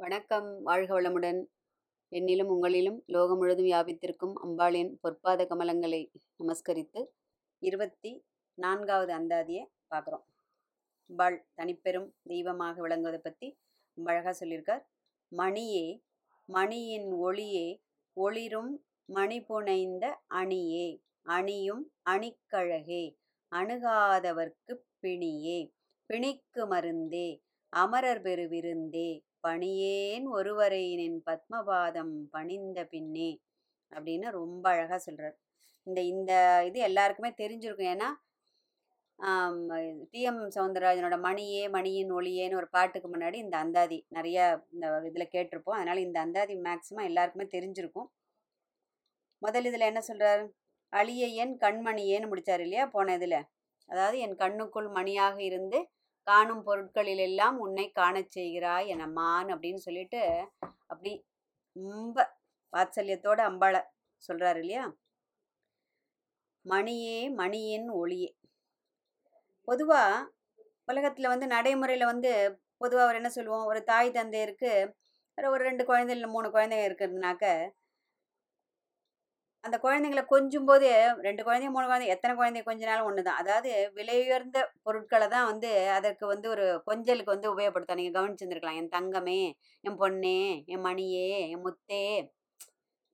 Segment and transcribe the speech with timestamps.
[0.00, 1.38] வணக்கம் வாழ்க வளமுடன்.
[2.12, 6.00] என்னிலும் உங்களிலும் லோகம் முழுதும் வியாபித்திருக்கும் அம்பாளின் பொற்பாத கமலங்களை
[6.40, 7.00] நமஸ்கரித்து
[7.62, 8.12] இருபத்தி
[8.58, 10.24] நான்காவது அந்தாதியை பார்க்குறோம்.
[11.10, 13.48] அம்பாள் தனிப்பெரும் தெய்வமாக விளங்குவதை பற்றி
[13.98, 14.84] அழகாக சொல்லியிருக்கார்.
[15.32, 15.86] மணியே
[16.48, 17.66] மணியின் ஒளியே
[18.16, 18.72] ஒளிரும்
[19.08, 20.88] மணி புனைந்த அணியே
[21.28, 23.04] அணியும் அணிக்கழகே
[23.52, 25.60] அணுகாதவர்க்கு பிணியே
[26.10, 27.28] பிணிக்கு மருந்தே
[27.72, 29.10] அமரர் பெரு விருந்தே
[29.44, 33.30] பணியேன் ஒருவரை நின் பத்மபாதம் பணிந்த பின்னே
[33.92, 35.36] அப்படின்னு ரொம்ப அழகாக சொல்கிறார்
[35.86, 36.32] இந்த இந்த
[36.68, 37.92] இது எல்லாருக்குமே தெரிஞ்சிருக்கும்.
[37.94, 38.08] ஏன்னா
[40.12, 44.38] டிஎம் சவுந்தரராஜனோட மணியே மணியின் ஒளியேன்னு ஒரு பாட்டுக்கு முன்னாடி இந்த அந்தாதி நிறைய
[44.74, 45.78] இந்த இதில் கேட்டிருப்போம்.
[45.78, 48.08] அதனால் இந்த அந்தாதி மேக்சிமம் எல்லாருக்குமே தெரிஞ்சிருக்கும்.
[49.42, 50.42] முதல் இதில் என்ன சொல்கிறார்
[50.92, 52.84] அழிய என் கண்மணியேன்னு முடித்தார் இல்லையா?
[52.94, 53.40] போன இதில்.
[53.88, 55.78] அதாவது என் கண்ணுக்குள் மணியாக இருந்து
[56.28, 59.04] காணும் பொருட்களில் எல்லாம் உன்னை காணச் செய்கிறாய் என்
[59.54, 60.22] அப்படின்னு சொல்லிட்டு
[60.86, 61.12] அப்படி
[61.76, 62.18] ரொம்ப
[62.72, 63.80] வாத்சல்யத்தோட அம்பாளை
[64.24, 64.84] சொல்றாரு இல்லையா?
[66.66, 68.30] மணியே மணியின் ஒளியே.
[69.68, 70.02] பொதுவா
[70.88, 72.30] உலகத்துல வந்து நடைமுறையில வந்து
[72.80, 73.66] பொதுவாக அவர் என்ன சொல்லுவோம்?
[73.66, 74.72] ஒரு தாய் தந்தையருக்கு
[75.36, 77.44] ஒரு ரெண்டு குழந்தை இல்லை மூணு குழந்தைங்க இருக்கிறதுனாக்க
[79.68, 80.88] அந்த குழந்தைங்கள கொஞ்சும் போது
[81.26, 86.24] ரெண்டு குழந்தைங்க மூணு குழந்தை எத்தனை குழந்தை கொஞ்சினாலும் ஒன்று தான் அதாவது விலையுயர்ந்த பொருட்களை தான் வந்து அதற்கு
[86.32, 88.80] வந்து ஒரு கொஞ்சலுக்கு வந்து உபயோகப்படுத்தும் நீங்கள் கவனிச்சிருந்துருக்கலாம்.
[88.80, 89.40] என் தங்கமே
[89.84, 90.40] என் பொண்ணே
[90.74, 92.02] என் மணியே என் முத்தே.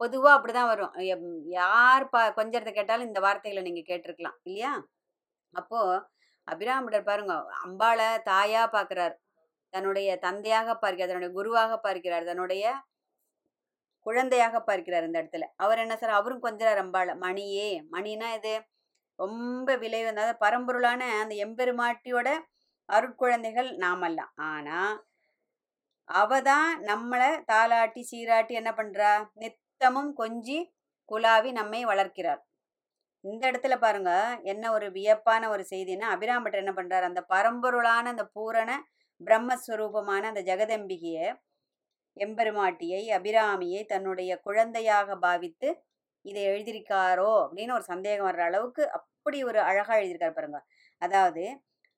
[0.01, 0.95] பொதுவாக அப்படி தான் வரும்
[1.59, 4.39] யார் பா கொஞ்சத்தை கேட்டாலும் இந்த வார்த்தைகளை நீங்கள் கேட்டிருக்கலாம்.
[4.47, 4.73] இல்லையா?
[5.55, 6.01] அப்போது
[6.49, 7.35] அபிராமிடர் பாருங்க
[7.67, 9.15] அம்பாளை தாயாக பார்க்குறார்.
[9.75, 11.11] தன்னுடைய தந்தையாக பார்க்கிறார்.
[11.13, 12.27] தன்னுடைய குருவாக பார்க்கிறார்.
[12.31, 12.65] தன்னுடைய
[14.07, 15.47] குழந்தையாக பார்க்கிறார் இந்த இடத்துல.
[15.57, 16.19] அவர் என்ன சார்?
[16.19, 18.55] அவரும் கொஞ்சம் ரொம்ப மணியே மணினா இது
[19.19, 22.29] ரொம்ப விலை அதாவது பரம்பொருளான அந்த எம்பெருமாட்டியோட
[22.89, 24.33] அருட்குழந்தைகள் நாமெல்லாம்.
[24.53, 24.79] ஆனா
[26.09, 29.13] அவ தான் நம்மளை தாளாட்டி சீராட்டி என்ன பண்றா?
[29.43, 30.59] நித்தமும் கொஞ்சி
[31.09, 32.41] குலாவி நம்மை வளர்க்கிறார்.
[33.25, 34.11] இந்த இடத்துல பாருங்க
[34.53, 37.09] என்ன ஒரு வியப்பான ஒரு செய்தின்னா அபிராமட்டர் என்ன பண்றார்?
[37.11, 38.71] அந்த பரம்பொருளான அந்த பூரண
[39.21, 41.27] பிரம்மஸ்வரூபமான அந்த ஜெகதம்பிகையை
[42.17, 45.69] எம்பெருமாட்டியை அபிராமியை தன்னுடைய குழந்தையாக பாவித்து
[46.25, 50.61] இதை எழுதியிருக்காரோ அப்படின்னு ஒரு சந்தேகம் வர்ற அளவுக்கு அப்படி ஒரு அழகா எழுதியிருக்காரு பாருங்க.
[51.03, 51.45] அதாவது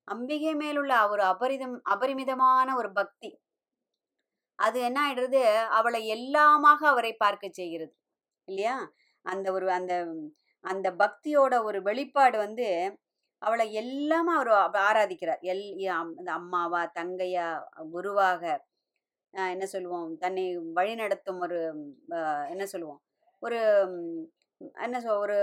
[0.07, 3.29] அம்பிகை மேலுள்ள ஒரு அபரிதம் அபரிமிதமான ஒரு பக்தி.
[4.59, 5.41] அது என்ன ஆயிடுறது?
[5.69, 7.93] அவளை எல்லாமாக அவரை பார்க்க செய்கிறது.
[8.47, 8.75] இல்லையா?
[9.25, 9.93] அந்த ஒரு அந்த
[10.63, 12.67] அந்த பக்தியோட ஒரு வெளிப்பாடு வந்து
[13.41, 14.51] அவளை எல்லாமே அவர்
[14.83, 15.41] ஆராதிக்கிறார்.
[15.43, 15.65] எல்
[16.37, 17.47] அம்மாவா தங்கையா
[17.91, 18.43] குருவாக
[19.33, 20.43] என்ன சொல்லுவோம் தன்னை
[20.75, 21.59] வழிநடத்தும் ஒரு
[22.49, 23.01] என்ன சொல்லுவோம்
[23.43, 23.59] ஒரு
[24.77, 25.37] என்ன சொல் ஒரு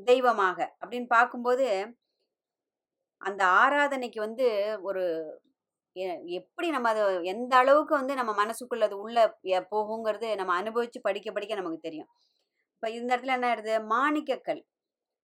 [0.00, 1.66] தெய்வமாக அப்படின்னு பார்க்கும்போது
[3.20, 4.46] அந்த ஆராதனைக்கு வந்து
[4.82, 5.04] ஒரு
[6.38, 9.18] எப்படி நம்ம அதை எந்த அளவுக்கு வந்து நம்ம மனசுக்குள்ள அது உள்ள
[9.72, 12.10] போகுங்கிறது நம்ம அனுபவிச்சு படிக்க படிக்க நமக்கு தெரியும்.
[12.74, 13.74] இப்போ இந்த இடத்துல என்ன ஆயிடுது?
[13.94, 14.62] மாணிக்கக்கல்.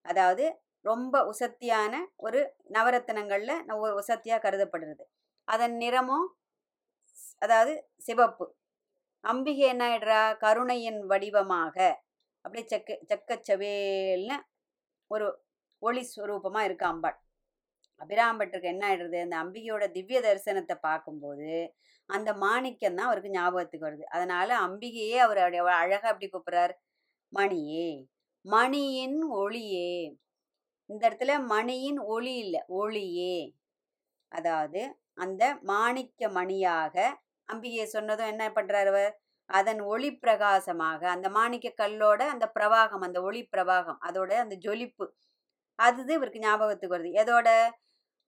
[0.04, 0.44] அதாவது
[0.84, 2.40] ரொம்ப உசத்தியான ஒரு
[2.74, 3.52] நவரத்தனங்கள்ல
[4.00, 5.04] உசத்தியா கருதப்படுறது.
[5.48, 6.26] அதன் நிறமும்
[7.38, 8.46] அதாவது சிவப்பு.
[9.24, 10.20] அம்பிகை என்ன ஆயிடுறா?
[10.38, 11.76] கருணையின் வடிவமாக.
[12.44, 14.36] அப்படியே செக்க செக்கச்சவேல்னு
[15.10, 15.26] ஒரு
[15.82, 17.18] ஒளி ஸ்வரூபமாக இருக்கு அம்பாள்.
[18.00, 19.18] அபிராம்பட்டருக்கு என்ன ஆயிடுறது?
[19.26, 21.50] அந்த அம்பிகையோட திவ்ய தரிசனத்தை பார்க்கும்போது
[22.10, 24.04] அந்த மாணிக்கம் தான் அவருக்கு ஞாபகத்துக்கு வருது.
[24.16, 26.74] அதனால அம்பிகையே அவர் அழகாக அப்படி கூப்பிட்றார்.
[27.32, 27.88] மணியே
[28.44, 29.92] மணியின் ஒளியே.
[30.90, 33.36] இந்த இடத்துல மணியின் ஒளி இல்லை ஒளியே.
[34.32, 34.80] அதாவது
[35.18, 36.96] அந்த மாணிக்க மணியாக
[37.48, 39.12] அம்பிகையை சொன்னதும் என்ன பண்றாரு அவர்?
[39.50, 45.06] அதன் ஒளி பிரகாசமாக அந்த மாணிக்க கல்லோட அந்த பிரவாகம் அந்த ஒளி பிரவாகம் அதோட அந்த ஜொலிப்பு
[45.78, 47.12] அது இவருக்கு ஞாபகத்துக்கு வருது.
[47.22, 47.48] எதோட?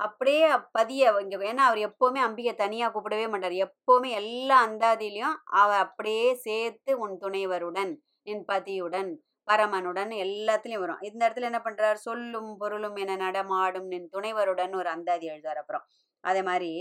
[0.00, 3.56] அப்படியே பதிய இங்க ஏன்னா அவர் எப்பவுமே அம்பிகை தனியா கூப்பிடவே மாட்டார்.
[3.66, 7.92] எப்பவுமே எல்லா அந்தாதிலையும் அவ அப்படியே சேர்த்து உன் துணைவருடன்
[8.26, 9.10] என் பதியுடன்
[9.48, 11.02] பரமனுடன் எல்லாத்துலயும் வரும்.
[11.02, 11.98] இந்த இடத்துல என்ன பண்றார்?
[12.06, 15.84] சொல்லும் பொருளும் என நடமாடும் நின் துணைவருடன் ஒரு அந்தாதி எழுதார் அப்புறம்.
[16.26, 16.72] அதே மாதிரி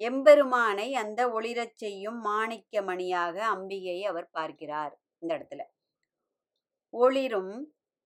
[0.00, 5.62] எம்பெருமானை அந்த ஒளிரச் செய்யும் மாணிக்க மணியாக அம்பிகையை அவர் பார்க்கிறார் இந்த இடத்துல.
[6.94, 7.54] ஒளிரும்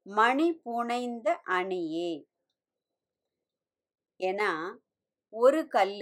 [0.07, 1.29] மணி புனைந்த
[1.59, 2.11] அணியே
[4.21, 4.51] ஏன்னா
[5.33, 5.95] ஒரு கல்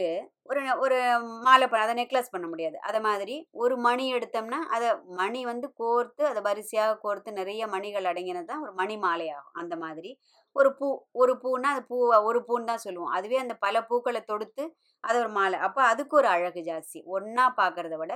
[0.51, 0.97] ஒரு ஒரு
[1.45, 2.77] மாலை பண்ண அதை நெக்லஸ் பண்ண முடியாது.
[2.89, 4.89] அதை மாதிரி ஒரு மணி எடுத்தோம்னா அதை
[5.21, 9.77] மணி வந்து கோர்த்து அதை வரிசையாக கோர்த்து நிறைய மணிகள் அடங்கினது தான் ஒரு மணி மாலை ஆகும் அந்த
[9.85, 10.11] மாதிரி
[10.57, 10.89] ஒரு பூ
[11.23, 11.97] ஒரு பூன்னா அது பூ
[12.29, 13.13] ஒரு பூன்னு தான் சொல்லுவோம்.
[13.17, 14.65] அதுவே அந்த பல பூக்களை தொடுத்து
[15.05, 15.59] அது ஒரு மாலை.
[15.67, 16.99] அப்போ அதுக்கு ஒரு அழகு ஜாஸ்தி.
[17.15, 18.13] ஒன்றா பார்க்கறத விட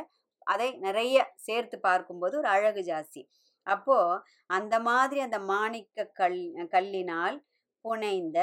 [0.46, 1.16] அதை நிறைய
[1.46, 3.22] சேர்த்து பார்க்கும்போது ஒரு அழகு ஜாஸ்தி.
[3.66, 6.40] அப்போது அந்த மாதிரி அந்த மாணிக்க கல்
[6.74, 7.36] கல்லினால்
[7.84, 8.38] புனைந்த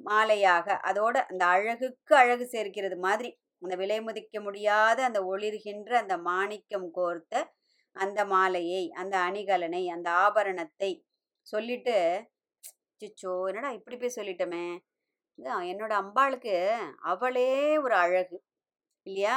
[0.00, 3.30] மாலையாக அதோட அந்த அழகுக்கு அழகு சேர்க்கிறது மாதிரி
[3.62, 7.42] அந்த விலை மதிக்க முடியாத அந்த ஒளிர்கின்ற அந்த மாணிக்கம் கோர்த்த
[7.96, 10.90] அந்த மாலையை அந்த அணிகலனை அந்த ஆபரணத்தை
[11.46, 11.96] சொல்லிட்டு
[13.00, 14.64] சிச்சோ என்னடா இப்படி போய் சொல்லிட்டோமே?
[15.38, 16.54] இதான் என்னோட அம்பாளுக்கு
[17.12, 17.50] அவளே
[17.84, 18.36] ஒரு அழகு
[19.06, 19.36] இல்லையா?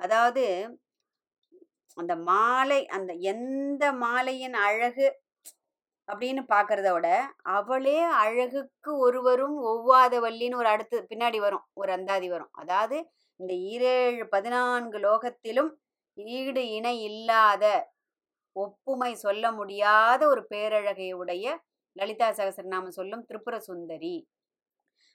[0.00, 0.44] அதாவது
[1.96, 5.06] அந்த மாலை அந்த எந்த மாலையின் அழகு
[6.08, 7.08] அப்படின்னு பார்க்கறத விட
[7.52, 12.52] அவளே அழகுக்கு ஒருவரும் ஒவ்வாத வள்ளின்னு ஒரு அடுத்து பின்னாடி வரும் ஒரு அந்தாதி வரும்.
[12.54, 12.96] அதாவது
[13.40, 15.70] இந்த ஈரேழு பதினான்கு லோகத்திலும்
[16.36, 17.64] ஈடு இணை இல்லாத
[18.56, 21.46] ஒப்புமை சொல்ல முடியாத ஒரு பேரழகை உடைய
[21.98, 24.16] லலிதா சகசரநாமம் சொல்லும் திரிபுர சுந்தரி.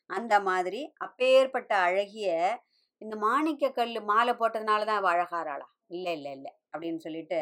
[0.10, 2.30] அந்த மாதிரி அப்பேற்பட்ட அழகிய
[3.02, 6.52] இந்த மாணிக்க கல் மாலை போட்டதுனால தான் அவ அழகாராளா இல்லை இல்லை இல்லை.
[6.74, 7.40] அப்படின்னு சொல்லிட்டு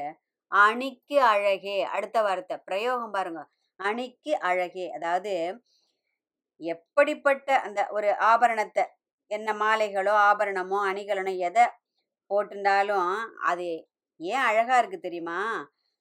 [0.52, 3.42] அணிக்கு அழகே அடுத்த வார்த்தை பிரயோகம் பாருங்க.
[3.80, 5.34] அணிக்கு அழகே அதாவது
[6.62, 8.84] எப்படிப்பட்ட அந்த ஒரு ஆபரணத்தை
[9.32, 11.66] என்ன மாலைகளோ ஆபரணமோ அணிகலனோ எதை
[12.30, 13.12] போட்டிருந்தாலும்
[13.52, 13.68] அது
[14.20, 15.40] ஏன் அழகா இருக்கு தெரியுமா?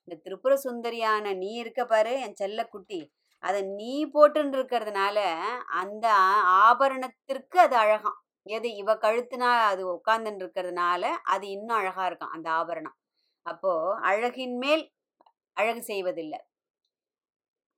[0.09, 3.01] இந்த திரிபுர சுந்தரியான நீ இருக்க பாரு என் செல்ல குட்டி
[3.43, 5.19] அதை நீ போட்டுன்னு இருக்கிறதுனால
[5.81, 6.07] அந்த
[6.65, 8.19] ஆபரணத்திற்கு அது அழகாம்.
[8.47, 11.03] எது இவ கழுத்துனா அது உட்கார்ந்துன்னு இருக்கிறதுனால
[11.35, 12.97] அது இன்னும் அழகா இருக்கும் அந்த ஆபரணம்.
[13.47, 13.73] அப்போ
[14.11, 14.85] அழகின் மேல்
[15.57, 16.41] அழகு செய்வதில்லை.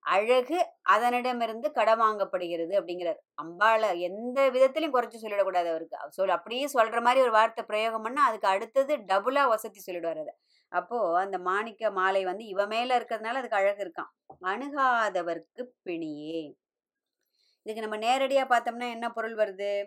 [0.04, 0.58] அழகு
[0.94, 3.20] அதனிடமிருந்து கடவாங்கப்படுகிறது அப்படிங்கிறார்.
[3.42, 5.98] அம்பாளை எந்த விதத்திலையும் குறைச்சி சொல்லிடக்கூடாது அவருக்கு.
[6.18, 10.34] சொல் அப்படியே சொல்ற மாதிரி ஒரு வார்த்தை பிரயோகம் பண்ணா அதுக்கு அடுத்தது டபுளா வசதி சொல்லிடுவார் அதை.
[10.72, 14.10] அப்போது அந்த மாணிக்க மாலை வந்து இவ மேலே இருக்கிறதுனால அதுக்கு அழகு இருக்கான்
[14.42, 16.54] அணுகாதவர்க்கு பிணியே.
[17.62, 19.86] இதுக்கு நம்ம நேரடியாக பார்த்தோம்னா என்ன பொருள் வருது?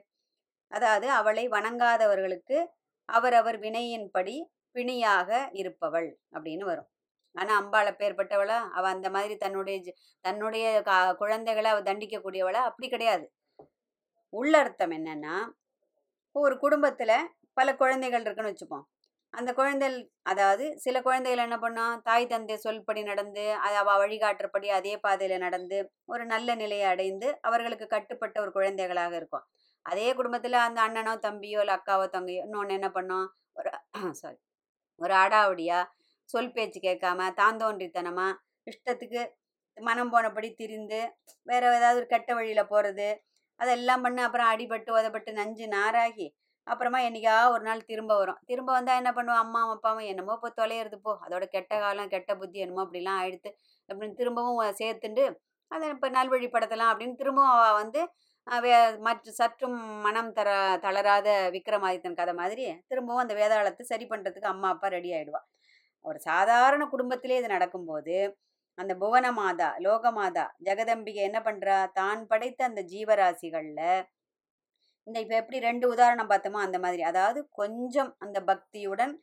[0.67, 2.65] அதாவது அவளை வணங்காதவர்களுக்கு
[3.05, 6.87] அவரவர் வினையின்படி பிணியாக இருப்பவள் அப்படின்னு வரும்.
[7.33, 12.63] ஆனால் அம்பாளை பேர்பட்டவளா அவள் அந்த மாதிரி தன்னுடைய தன்னுடைய கா- குழந்தைகளை அவள் தண்டிக்கக்கூடியவளா?
[12.69, 13.31] அப்படி கிடையாது.
[14.29, 15.39] உள்ளர்த்தம் என்னன்னா
[16.27, 18.94] இப்போ ஒரு குடும்பத்தில் பல குழந்தைகள் இருக்குன்னு வச்சுப்போம்.
[19.35, 24.93] அந்த குழந்தைகள் அதாவது சில குழந்தைகள் என்ன பண்ணும் தாய் தந்தை சொல்படி நடந்து அது அவ வழிகாட்டுறபடி அதே
[25.03, 25.77] பாதையில நடந்து
[26.13, 29.45] ஒரு நல்ல நிலையை அடைந்து அவர்களுக்கு கட்டுப்பட்ட ஒரு குழந்தைகளாக இருக்கும்.
[29.85, 33.71] அதே குடும்பத்துல அந்த அண்ணனோ தம்பியோ இல்லை அக்காவோ தங்கையோ இன்னொன்று என்ன பண்ணோம் ஒரு
[34.21, 34.37] சாரி
[35.01, 35.79] ஒரு ஆடாவடியா
[36.29, 38.27] சொல் பேச்சு கேட்காம தாந்தோன்றித்தனமா
[38.67, 39.21] இஷ்டத்துக்கு
[39.77, 40.99] மனம் போனபடி திரிந்து
[41.47, 43.07] வேற ஏதாவது ஒரு கெட்ட வழியில போறது
[43.59, 46.27] அதெல்லாம் பண்ண அப்புறம் அடிபட்டு உதப்பட்டு நஞ்சு நாராகி
[46.67, 48.39] அப்புறமா என்னைக்கா ஒரு நாள் திரும்ப வரும்.
[48.45, 49.41] திரும்ப வந்தால் என்ன பண்ணுவோம்?
[49.43, 50.97] அம்மா அப்பாவும் என்னமோ இப்போ தொலையிறது.
[51.01, 53.49] போ அதோட கெட்ட காலம் கெட்ட புத்தி என்னமோ அப்படிலாம் ஆயிடுத்து.
[53.89, 55.25] அப்படின்னு திரும்பவும் சேர்த்துண்டு
[55.71, 58.01] அதை இப்போ நல்வழி படத்தலாம் அப்படின்னு திரும்பவும் வந்து
[58.47, 60.49] வே- மற்ற சற்றும் மனம் தர
[60.81, 65.45] தளராத விக்ரமாதித்தன் கதை மாதிரி திரும்பவும் அந்த வேதாளத்தை சரி பண்ணுறதுக்கு அம்மா அப்பா ரெடி ஆகிடுவாள்
[66.05, 68.15] ஒரு சாதாரண குடும்பத்திலே இது நடக்கும்போது
[68.77, 73.83] அந்த புவன மாதா லோகமாதா ஜெகதம்பிகை என்ன பண்ணுறா தான் படைத்த அந்த ஜீவராசிகளில்
[75.07, 77.01] இந்த இப்போ எப்படி ரெண்டு உதாரணம் பார்த்தோமோ அந்த மாதிரி.
[77.03, 79.13] அதாவது கொஞ்சம் அந்த பக்தியுடன்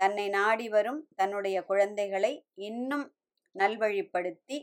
[0.00, 2.32] தன்னை நாடி வரும் தன்னுடைய குழந்தைகளை
[2.68, 3.06] இன்னும்
[3.54, 4.58] நல்வழிப்படுத்தி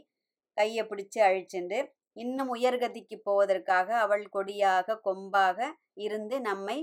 [0.57, 1.79] கையை பிடிச்சு அழிச்சுண்டு
[2.17, 5.57] இன்னும் உயர்கதிக்கு போவதற்காக அவள் கொடியாக கொம்பாக
[5.97, 6.77] இருந்து நம்மை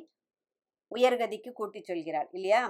[0.92, 2.62] உயர்கதிக்கு கூட்டிச் சொல்கிறாள் இல்லையா?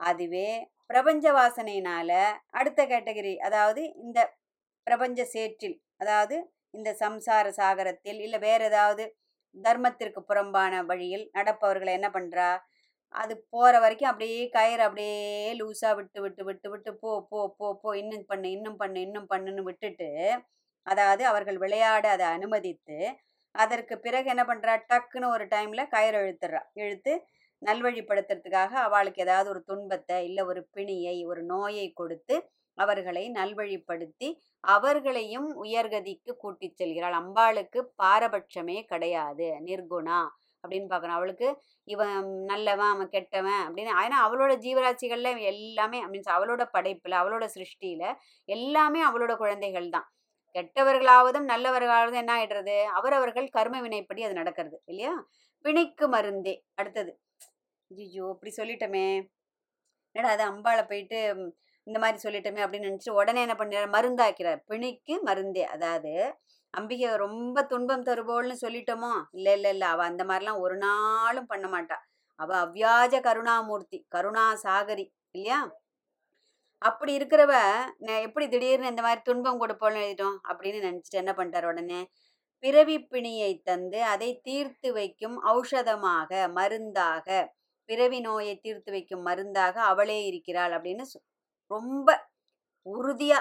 [0.00, 0.48] அதுவே
[0.86, 2.10] பிரபஞ்ச வாசனையினால
[2.50, 4.18] அடுத்த கேட்டகரி அதாவது இந்த
[4.86, 6.36] பிரபஞ்ச சேற்றில் அதாவது
[6.74, 9.04] இந்த சம்சார சாகரத்தில் இல்லை வேற ஏதாவது
[9.54, 12.50] தர்மத்திற்கு புறம்பான வழியில் நடப்பவர்களை என்ன பண்றா?
[13.14, 15.16] அது போற வரைக்கும் அப்படியே கயிறு அப்படியே
[15.60, 19.62] லூசா விட்டு விட்டு விட்டு விட்டு போ போ போ போ இன்னும் பண்ணு இன்னும் பண்ணு இன்னும் பண்ணுன்னு
[19.68, 20.08] விட்டுட்டு
[20.86, 22.98] அதாவது அவர்கள் விளையாட அதை அனுமதித்து
[23.54, 24.74] அதற்கு பிறகு என்ன பண்றா?
[24.90, 26.60] டக்குன்னு ஒரு டைம்ல கயிறு இழுத்துறா.
[26.82, 27.12] இழுத்து
[27.62, 32.36] நல்வழிப்படுத்துறதுக்காக அவளுக்கு ஏதாவது ஒரு துன்பத்தை இல்லை ஒரு பிணியை ஒரு நோயை கொடுத்து
[32.80, 34.28] அவர்களை நல்வழிப்படுத்தி
[34.64, 37.16] அவர்களையும் உயர்கதிக்கு கூட்டிச் செல்கிறாள்.
[37.20, 39.48] அம்பாளுக்கு பாரபட்சமே கிடையாது.
[39.68, 40.20] நிர்குணா
[40.64, 41.18] அப்படின்னு பார்க்கணும்.
[41.18, 41.48] அவளுக்கு
[41.88, 43.92] இவன் நல்லவன் அவன் கெட்டவன் அப்படின்னு.
[44.04, 48.04] ஏன்னா அவளோட ஜீவராசிகள்ல எல்லாமே மீன்ஸ் அவளோட படைப்புல அவளோட சிருஷ்டியில
[48.48, 50.08] எல்லாமே அவளோட குழந்தைகள் தான்.
[50.54, 52.76] கெட்டவர்களாவதும் நல்லவர்களாவதும் என்ன ஆயிடுறது?
[52.98, 55.14] அவரவர்கள் கர்ம வினைப்படி அது நடக்கிறது இல்லையா?
[55.64, 56.54] பிணைக்கு மருந்தே.
[56.74, 57.12] அடுத்தது.
[57.90, 59.06] ஐயோ இப்படி சொல்லிட்டோமே.
[60.14, 61.18] என்னடா அது அம்பாளை போயிட்டு
[61.86, 63.92] இந்த மாதிரி சொல்லிட்டோமே அப்படின்னு நினச்சிட்டு உடனே என்ன பண்ணிடுறார்?
[63.92, 64.60] மருந்தாக்கிறார்.
[64.66, 65.62] பிணிக்கு மருந்தே.
[65.66, 66.12] அதாவது
[66.74, 69.12] அம்பிகை ரொம்ப துன்பம் தருபோல்னு சொல்லிட்டோமோ?
[69.30, 69.86] இல்லை இல்லை இல்லை.
[69.88, 71.96] அவள் அந்த மாதிரிலாம் ஒரு நாளும் பண்ண மாட்டா.
[72.40, 75.58] அவள் அவ்வியாஜ கருணாமூர்த்தி கருணா சாகரி இல்லையா?
[76.82, 77.54] அப்படி இருக்கிறவ
[78.20, 82.00] எப்படி திடீர்னு இந்த மாதிரி துன்பம் கொடுப்போம்னு எழுதிட்டோம் அப்படின்னு நினச்சிட்டு என்ன பண்ணிட்டார் உடனே?
[82.64, 87.26] பிறவி பிணியை தந்து அதை தீர்த்து வைக்கும் ஔஷதமாக மருந்தாக
[87.88, 91.22] பிறவி நோயை தீர்த்து வைக்கும் மருந்தாக அவளே இருக்கிறாள் அப்படின்னு சொ-
[91.70, 92.08] ரொம்ப
[92.86, 93.38] உறுதியா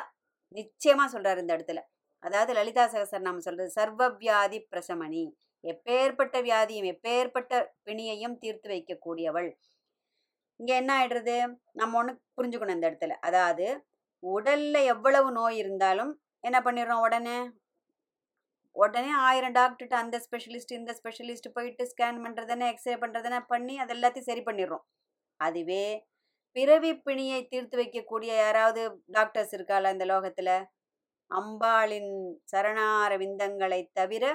[0.55, 1.81] நிச்சயமா சொல்றாரு இந்த இடத்துல.
[2.23, 5.23] அதாவது லலிதா சகசர் நாம சொல்கிறது சொல்றது சர்வவியாதி பிரசமணி.
[5.63, 7.53] எப்பேற்பட்ட வியாதியும் எப்பேற்பட்ட
[7.87, 9.49] பிணியையும் தீர்த்து வைக்கக்கூடியவள்.
[10.59, 11.35] இங்க என்ன ஆயிடுறது?
[11.71, 13.15] நம்ம ஒன்று புரிஞ்சுக்கணும் இந்த இடத்துல.
[13.19, 13.65] அதாவது
[14.23, 16.11] உடல்ல எவ்வளவு நோய் இருந்தாலும்
[16.43, 17.37] என்ன பண்ணிடுறோம் உடனே?
[18.75, 24.29] உடனே ஆயிரம் டாக்டர்கிட்ட அந்த ஸ்பெஷலிஸ்ட் இந்த ஸ்பெஷலிஸ்ட் போயிட்டு ஸ்கேன் பண்ணுறதுன்னு எக்ஸ்ரே பண்ணுறதுன்னு பண்ணி அது எல்லாத்தையும்
[24.31, 24.83] சரி பண்ணிடுறோம்.
[25.39, 25.85] அதுவே
[26.55, 30.49] பிறவி பிணியை தீர்த்து வைக்கக்கூடிய யாராவது டாக்டர்ஸ் இருக்கால இந்த லோகத்துல?
[31.31, 32.11] அம்பாளின்
[32.51, 34.25] சரணார விந்தங்களை தவிர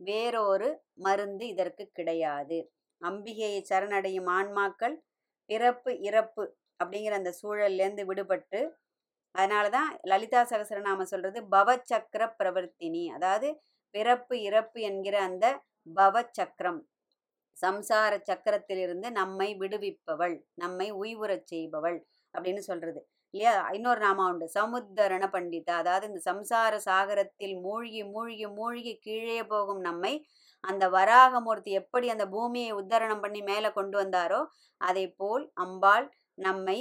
[0.00, 0.68] வேறொரு
[1.06, 2.58] மருந்து இதற்கு கிடையாது.
[3.02, 4.96] அம்பிகையை சரணடையும் ஆன்மாக்கள்
[5.50, 6.44] பிறப்பு இறப்பு
[6.80, 8.60] அப்படிங்கிற அந்த சூழல்லேருந்து விடுபட்டு
[9.34, 13.04] அதனால தான் லலிதா சகசரநாம சொல்றது பவச்சக்கர பிரவர்த்தினி.
[13.16, 13.48] அதாவது
[13.94, 15.46] பிறப்பு இறப்பு என்கிற அந்த
[15.96, 16.80] பவச்சக்கரம்.
[17.56, 21.98] சம்சார சக்கரத்திலிருந்து நம்மை விடுவிப்பவள் நம்மை உய்வுறச் செய்பவள்
[22.34, 23.00] அப்படின்னு சொல்றது.
[23.34, 23.54] இல்லையா?
[23.72, 24.46] இன்னொரு நாமா உண்டு.
[24.54, 25.74] சமுத்தரண பண்டிதா.
[25.82, 30.14] அதாவது இந்த சம்சார சாகரத்தில் மூழ்கி மூழ்கி மூழ்கி கீழே போகும் நம்மை
[30.64, 34.40] அந்த வராகமூர்த்தி எப்படி அந்த பூமியை உத்தரணம் பண்ணி மேலே கொண்டு வந்தாரோ
[34.80, 36.06] அதே போல் அம்பாள்
[36.38, 36.78] நம்மை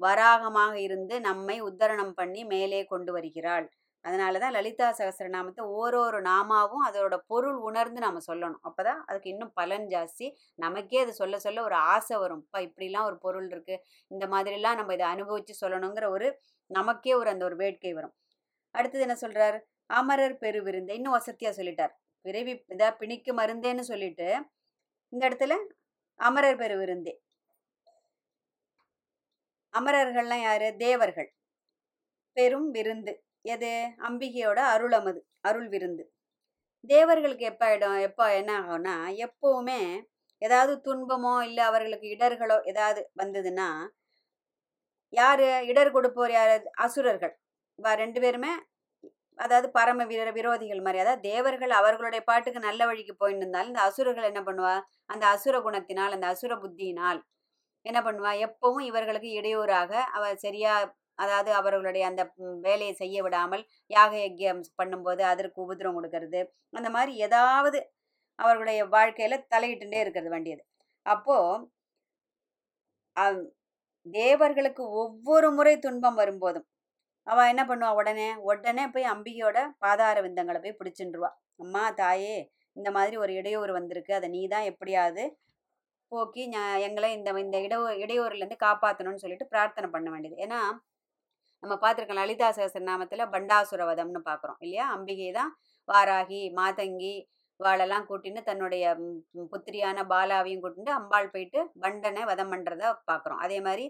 [0.00, 3.66] வராகமாக இருந்து நம்மை உத்தரணம் பண்ணி மேலே கொண்டு வருகிறாள்.
[4.04, 8.62] அதனால தான் லலிதா சகஸ்ரநாமத்தை ஓரொரு நாமாவும் அதோட பொருள் உணர்ந்து நாம் சொல்லணும்.
[8.68, 10.26] அப்போ தான் அதுக்கு இன்னும் பலன் ஜாஸ்தி.
[10.64, 12.42] நமக்கே அது சொல்ல சொல்ல ஒரு ஆசை வரும்.
[12.46, 16.28] இப்போ இப்படிலாம் ஒரு பொருள் இருக்குது இந்த மாதிரிலாம் நம்ம இதை அனுபவித்து சொல்லணுங்கிற ஒரு
[16.70, 18.14] நமக்கே ஒரு அந்த ஒரு வேட்கை வரும்.
[18.74, 19.58] அடுத்தது என்ன சொல்கிறார்
[19.90, 21.92] அமரர் பெருவிருந்தை இன்னும் வசதியாக சொல்லிட்டார்.
[22.24, 24.28] பிறவி இதாக பிணிக்கு மருந்தேன்னு சொல்லிட்டு
[25.12, 25.54] இந்த இடத்துல
[26.20, 27.14] அமரர் பெருவிருந்தே
[29.74, 30.68] அமரர்கள்லாம் யாரு?
[30.84, 31.28] தேவர்கள்.
[32.36, 33.12] பெரும் விருந்து.
[33.44, 33.72] எது?
[34.08, 36.04] அம்பிகையோட அருளமது அருள் விருந்து.
[36.84, 38.94] தேவர்களுக்கு எப்போ இடம் எப்போ என்ன ஆகும்னா
[39.26, 39.80] எப்போவுமே
[40.42, 43.68] ஏதாவது துன்பமோ இல்லை அவர்களுக்கு இடர்களோ ஏதாவது வந்ததுன்னா
[45.12, 46.54] யார் இடர் கொடுப்போர் யார்?
[46.84, 47.34] அசுரர்கள்.
[47.78, 48.52] இவ ரெண்டு பேருமே
[49.38, 50.98] அதாவது பரம வீர விரோதிகள் மாதிரி.
[51.04, 54.74] அதாவது தேவர்கள் அவர்களுடைய பாட்டுக்கு நல்ல வழிக்கு போயிட்டு இருந்தாலும் இந்த அசுரர்கள் என்ன பண்ணுவா?
[55.06, 57.20] அந்த அசுர குணத்தினால் அந்த அசுர புத்தியினால்
[57.86, 58.32] என்ன பண்ணுவா?
[58.46, 60.74] எப்பவும் இவர்களுக்கு இடையூறாக அவ சரியா
[61.22, 62.22] அதாவது அவர்களுடைய அந்த
[62.66, 63.64] வேலையை செய்ய விடாமல்
[63.96, 66.40] யாக யஜ்யம் பண்ணும்போது அதற்கு உபதிரம் கொடுக்கறது.
[66.78, 67.78] அந்த மாதிரி ஏதாவது
[68.38, 70.62] அவர்களுடைய வாழ்க்கையில தலையிட்டுட்டே இருக்கிறது வேண்டியது.
[71.06, 71.36] அப்போ
[74.06, 76.66] தேவர்களுக்கு ஒவ்வொரு முறை துன்பம் வரும்போதும்
[77.26, 81.30] அவ என்ன பண்ணுவா உடனே உடனே போய் அம்பிகையோட பாதார விந்தங்களை போய் பிடிச்சின்றுவா
[81.62, 82.36] அம்மா தாயே
[82.76, 84.12] இந்த மாதிரி ஒரு இடையூறு வந்திருக்கு.
[84.18, 85.24] அதை நீ தான் எப்படியாவது
[86.12, 86.42] போக்கி
[86.86, 90.38] எங்களை இந்த இந்த இடையூ இடையூறுலேருந்து காப்பாற்றணும்னு சொல்லிட்டு பிரார்த்தனை பண்ண வேண்டியது.
[90.44, 90.60] ஏன்னா
[91.62, 92.48] நம்ம பார்த்துருக்கோம் லலிதா
[92.90, 94.86] நாமத்தில் பண்டாசுர வதம்னு பார்க்குறோம் இல்லையா?
[94.96, 95.52] அம்பிகை தான்
[95.88, 97.14] வாராகி மாதங்கி
[97.60, 98.84] வாழெல்லாம் கூட்டின்னு தன்னுடைய
[99.52, 103.40] புத்திரியான பாலாவையும் கூட்டிட்டு அம்பாள் போயிட்டு பண்டனை வதம் பண்ணுறத பார்க்குறோம்.
[103.44, 103.84] அதே மாதிரி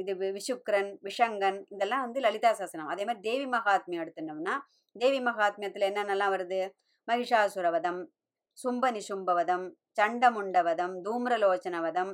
[0.00, 4.54] இது விஷுக்ரன் விஷங்கன் இதெல்லாம் வந்து லலிதா சாசனம் அதே மாதிரி தேவி மகாத்மியம் எடுத்துட்டோம்னா
[4.96, 6.60] தேவி மகாத்மியத்தில் என்னென்னலாம் வருது?
[7.08, 8.00] மகிஷாசுரவதம்
[8.58, 9.66] சும்ப நிசும்பவதம்
[9.98, 12.12] சண்டமுண்டவதம் தூம்ரலோச்சனவதம்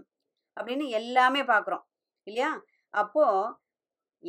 [0.57, 1.85] அப்படின்னு எல்லாமே பார்க்குறோம்
[2.27, 2.51] இல்லையா?
[2.95, 3.53] அப்போது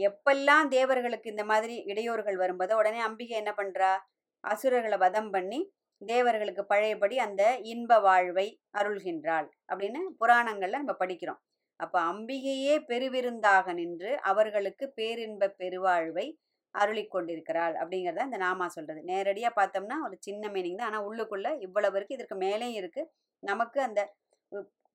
[0.05, 3.91] எப்பெல்லாம் தேவர்களுக்கு இந்த மாதிரி இடையூறுகள் வரும்போதோ உடனே அம்பிகை என்ன பண்றா?
[4.43, 5.59] அசுரர்களை வதம் பண்ணி
[6.01, 8.47] தேவர்களுக்கு பழையபடி அந்த இன்ப வாழ்வை
[8.79, 11.39] அருள்கின்றாள் அப்படின்னு புராணங்கள்ல நம்ம படிக்கிறோம்.
[11.79, 16.27] அப்ப அம்பிகையே பெருவிருந்தாக நின்று அவர்களுக்கு பேரின்ப பெருவாழ்வை
[16.75, 18.99] அருளி கொண்டிருக்கிறாள் அப்படிங்கிறத இந்த நாமா சொல்றது.
[19.11, 20.89] நேரடியா பார்த்தோம்னா ஒரு சின்ன மீனிங் தான்.
[20.91, 23.03] ஆனா உள்ளுக்குள்ள இவ்வளவு இருக்கு இதற்கு மேலேயும் இருக்கு.
[23.43, 24.01] நமக்கு அந்த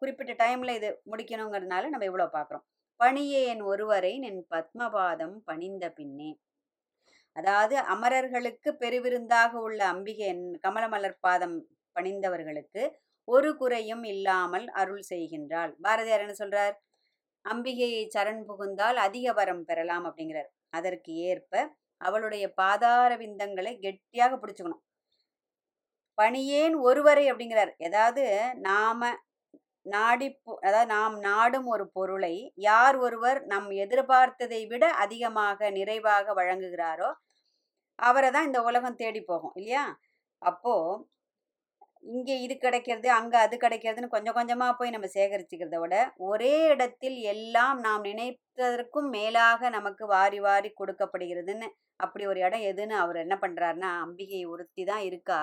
[0.03, 2.65] குறிப்பிட்ட டைம்ல இது முடிக்கணுங்கிறதுனால நம்ம இவ்வளவு பார்க்குறோம்.
[3.03, 6.31] பணியேன் ஒருவரை நின் பத்மபாதம் பணிந்த பின்னே.
[7.37, 10.29] அதாவது அமரர்களுக்கு பெருவிருந்தாக உள்ள அம்பிகை
[10.67, 11.57] கமலமலர் பாதம்
[11.97, 12.83] பணிந்தவர்களுக்கு
[13.29, 15.73] ஒரு குறையும் இல்லாமல் அருள் செய்கின்றாள்.
[15.81, 16.75] பாரதியார் என்ன சொல்றார்?
[17.45, 20.51] அம்பிகையை சரண் புகுந்தால் அதிக வரம் பெறலாம் அப்படிங்கிறார்.
[20.71, 21.53] அதற்கு ஏற்ப
[22.01, 24.83] அவளுடைய பாதார விந்தங்களை கெட்டியாக பிடிச்சுக்கணும்.
[26.19, 27.73] பணியேன் ஒருவரை அப்படிங்கிறார்.
[27.79, 28.25] ஏதாவது
[28.61, 29.03] நாம
[29.87, 30.27] நாடி
[30.61, 37.09] அதாவது நாம் நாடும் ஒரு பொருளை யார் ஒருவர் நம் எதிர்பார்த்ததை விட அதிகமாக நிறைவாக வழங்குகிறாரோ
[37.99, 39.85] அவரை தான் இந்த உலகம் தேடி போகும் இல்லையா?
[40.43, 40.75] அப்போ
[42.09, 45.97] இங்கே இது கிடைக்கிறது அங்கே அது கிடைக்கிறதுன்னு கொஞ்சம் கொஞ்சமாக போய் நம்ம சேகரிச்சுக்கிறத விட
[46.29, 53.19] ஒரே இடத்தில் எல்லாம் நாம் நினைத்ததற்கும் மேலாக நமக்கு வாரி வாரி கொடுக்கப்படுகிறதுன்னு அப்படி ஒரு இடம் எதுன்னு அவர்
[53.25, 55.41] என்ன பண்ணுறாருன்னா அம்பிகை ஒருத்தி தான் இருக்கா?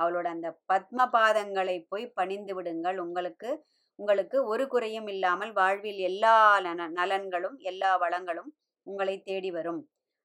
[0.00, 2.98] அவளோட அந்த பத்ம பாதங்களை போய் பணிந்து விடுங்கள்.
[3.06, 3.50] உங்களுக்கு
[3.98, 8.50] உங்களுக்கு ஒரு குறையும் இல்லாமல் வாழ்வில் எல்லா நலன் நலன்களும் எல்லா வளங்களும்
[8.86, 9.80] உங்களை தேடி வரும்.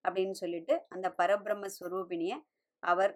[0.06, 2.34] அப்படின்னு சொல்லிட்டு அந்த பரபிரம்ம ஸ்வரூபிணிய
[2.84, 3.14] அவர்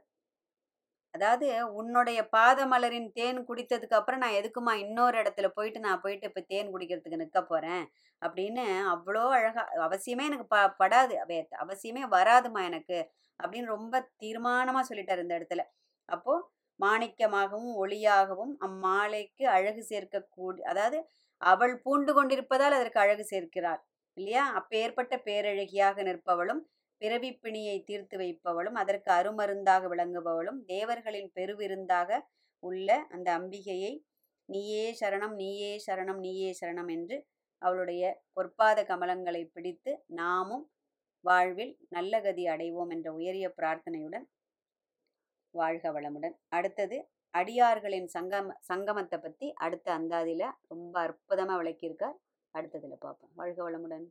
[1.13, 1.47] அதாவது
[1.79, 7.21] உன்னுடைய பாதமலரின் தேன் குடித்ததுக்கு அப்புறம் நான் எதுக்குமா இன்னொரு இடத்துல போயிட்டு நான் போயிட்டு இப்போ தேன் குடிக்கிறதுக்கு
[7.21, 7.83] நிற்க போறேன்?
[8.21, 8.63] அப்படின்னு
[8.93, 11.15] அவ்வளோ அழகா அவசியமே எனக்கு ப படாது
[11.63, 12.99] அவசியமே வராதுமா எனக்கு?
[13.39, 15.63] அப்படின்னு ரொம்ப தீர்மானமா சொல்லிட்டார் இந்த இடத்துல.
[16.09, 16.33] அப்போ
[16.79, 20.99] மாணிக்கமாகவும் ஒளியாகவும் அம்மாலைக்கு அழகு சேர்க்கக்கூடி அதாவது
[21.41, 23.81] அவள் பூண்டு கொண்டிருப்பதால் அதற்கு அழகு சேர்க்கிறாள்
[24.17, 24.43] இல்லையா?
[24.55, 26.61] அப்பேற்பட்ட பேரழகியாக நிற்பவளும்
[27.01, 32.09] பிறவி பிணியை தீர்த்து வைப்பவளும் அதற்கு அருமருந்தாக விளங்குபவளும் தேவர்களின் பெருவிருந்தாக
[32.63, 33.93] உள்ள அந்த அம்பிகையை
[34.49, 37.17] நீயே சரணம் நீயே சரணம் நீயே சரணம் என்று
[37.61, 40.65] அவளுடைய பொற்பாத கமலங்களை பிடித்து நாமும்
[41.25, 44.25] வாழ்வில் நல்ல கதி அடைவோம் என்ற உயரிய பிரார்த்தனையுடன்
[45.51, 46.35] வாழ்க வளமுடன்.
[46.49, 46.97] அடுத்தது
[47.33, 52.17] அடியார்களின் சங்கம் சங்கமத்தை பற்றி அடுத்த அந்தாதியில் ரொம்ப அற்புதமாக விளக்கியிருக்கார்.
[52.55, 53.31] அடுத்ததில் பார்ப்போம்.
[53.33, 54.05] வாழ்க வளமுடன்.